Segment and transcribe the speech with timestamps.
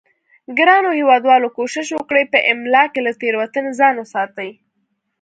[0.57, 4.51] ګرانو هیوادوالو کوشش وکړئ په املا کې له تیروتنې ځان وساتئ